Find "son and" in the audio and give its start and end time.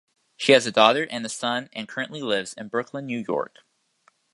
1.29-1.87